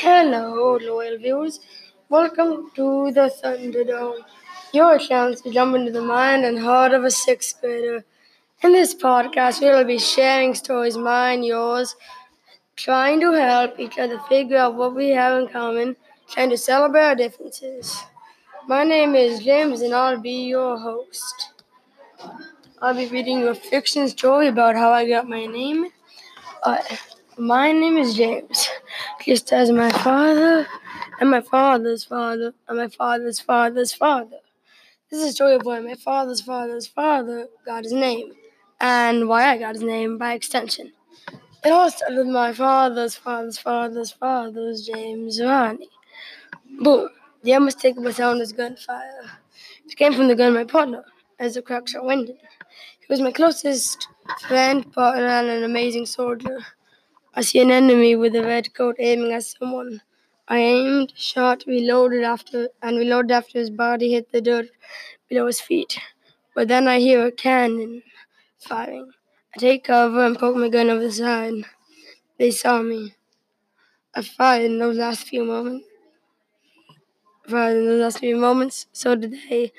[0.00, 1.60] Hello, loyal viewers.
[2.08, 4.20] Welcome to the Thunderdome,
[4.72, 8.04] your chance to jump into the mind and heart of a sixth grader.
[8.62, 11.96] In this podcast, we will be sharing stories, mine, yours,
[12.76, 15.96] trying to help each other figure out what we have in common,
[16.30, 18.02] trying to celebrate our differences.
[18.68, 21.52] My name is James, and I'll be your host.
[22.80, 25.86] I'll be reading you a fiction story about how I got my name.
[26.64, 26.78] Uh,
[27.38, 28.68] my name is James,
[29.28, 30.66] just as my father
[31.20, 34.38] and my father's father and my father's father's father.
[35.10, 38.32] This is a story of why my father's father's father got his name
[38.80, 40.92] and why I got his name by extension.
[41.62, 45.90] It all started with my father's father's father's father's James Ronnie.
[46.80, 47.10] Boom.
[47.42, 49.30] The unmistakable sound is gunfire.
[49.84, 51.04] It came from the gun my partner
[51.38, 52.38] as the crack shot winded.
[53.00, 54.08] He was my closest
[54.46, 56.60] friend, partner, and an amazing soldier.
[57.34, 60.02] I see an enemy with a red coat aiming at someone.
[60.46, 64.68] I aimed, shot, reloaded after, and reloaded after his body hit the dirt
[65.28, 65.98] below his feet.
[66.54, 68.02] But then I hear a cannon
[68.58, 69.12] firing.
[69.56, 71.64] I take cover and poke my gun over the side.
[72.38, 73.14] They saw me.
[74.14, 75.86] I fired in those last few moments.
[77.48, 78.86] Fired in those last few moments.
[78.92, 79.72] So did they.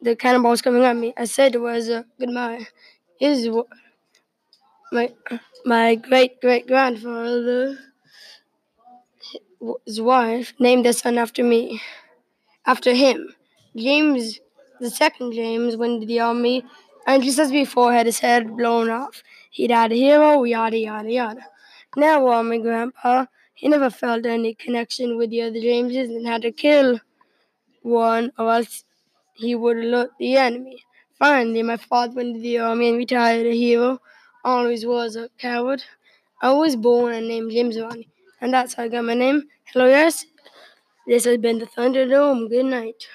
[0.00, 1.14] The cannonballs coming at me.
[1.16, 2.66] I said it was a goodbye.
[3.20, 3.48] Is
[4.92, 5.12] my
[5.64, 7.78] my great great grandfather,
[9.84, 11.80] his wife, named their son after me,
[12.66, 13.34] after him.
[13.76, 14.40] James,
[14.80, 16.64] the second James, went to the army,
[17.06, 19.22] and just as before, had his head blown off.
[19.50, 21.46] He died a hero, yada yada yada.
[21.96, 26.42] Now, on my grandpa, he never felt any connection with the other Jameses and had
[26.42, 27.00] to kill
[27.82, 28.84] one, or else
[29.34, 30.84] he would alert the enemy.
[31.18, 34.00] Finally, my father went to the army and retired a hero
[34.46, 35.84] always was a coward.
[36.42, 38.08] I was born and named James Ronnie,
[38.40, 39.44] and that's how I got my name.
[39.72, 40.26] Hello, yes.
[41.06, 42.50] This has been the Thunderdome.
[42.50, 43.08] Good night.